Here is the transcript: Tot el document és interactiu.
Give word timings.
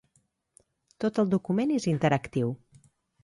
Tot 1.03 1.19
el 1.25 1.29
document 1.35 1.75
és 1.75 1.87
interactiu. 1.93 2.51